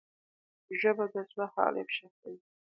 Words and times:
ژبه 0.79 1.05
د 1.13 1.15
زړه 1.29 1.45
حال 1.53 1.73
افشا 1.83 2.07
کوي 2.19 2.39